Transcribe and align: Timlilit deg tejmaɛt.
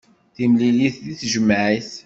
Timlilit 0.35 0.95
deg 1.05 1.15
tejmaɛt. 1.19 1.91